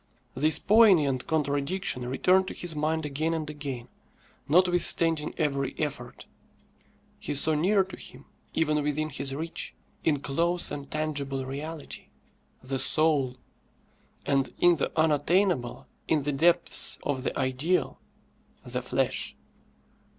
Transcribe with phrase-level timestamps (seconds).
[0.33, 3.87] This poignant contradiction returned to his mind again and again,
[4.49, 6.25] notwithstanding every effort.
[7.19, 8.25] He saw near to him,
[8.55, 12.07] even within his reach, in close and tangible reality,
[12.63, 13.37] the soul;
[14.25, 17.99] and in the unattainable in the depths of the ideal
[18.63, 19.35] the flesh.